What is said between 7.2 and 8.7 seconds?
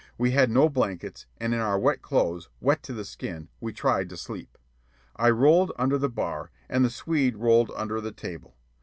rolled under the table.